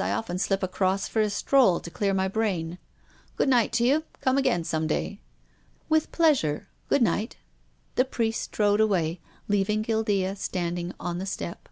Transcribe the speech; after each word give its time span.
I 0.00 0.10
often 0.10 0.38
slip 0.38 0.64
across 0.64 1.06
for 1.06 1.20
a 1.22 1.30
stroll 1.30 1.78
to 1.78 1.88
clear 1.88 2.12
my 2.12 2.26
brain. 2.26 2.78
Good 3.36 3.48
night 3.48 3.70
to 3.74 3.84
you. 3.84 4.02
Come 4.20 4.36
again 4.36 4.64
some 4.64 4.88
day."" 4.88 5.20
With 5.88 6.10
pleasure. 6.10 6.66
Good 6.88 7.00
night." 7.00 7.36
The 7.94 8.04
Priest 8.04 8.42
strode 8.42 8.80
away, 8.80 9.20
leaving 9.46 9.82
Guildea 9.82 10.34
stand 10.34 10.80
ing 10.80 10.94
on 10.98 11.18
the 11.18 11.26
step. 11.26 11.68